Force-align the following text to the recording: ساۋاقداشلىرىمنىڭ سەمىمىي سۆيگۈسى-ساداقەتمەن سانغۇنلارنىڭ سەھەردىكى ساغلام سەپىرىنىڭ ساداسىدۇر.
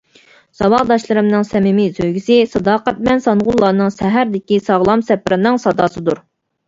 ساۋاقداشلىرىمنىڭ 0.59 1.43
سەمىمىي 1.49 1.91
سۆيگۈسى-ساداقەتمەن 1.99 3.23
سانغۇنلارنىڭ 3.29 3.93
سەھەردىكى 3.99 4.59
ساغلام 4.71 5.05
سەپىرىنىڭ 5.11 5.61
ساداسىدۇر. 5.67 6.23